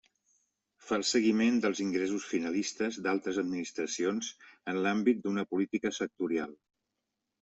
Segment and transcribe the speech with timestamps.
[0.85, 4.33] Fa el seguiment dels ingressos finalistes d'altres administracions
[4.73, 6.61] en l'àmbit d'una política sectorial.